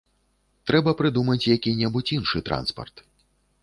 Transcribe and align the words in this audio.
Трэба 0.71 0.93
прыдумаць 1.03 1.49
які-небудзь 1.55 2.15
іншы 2.19 2.47
транспарт. 2.53 2.95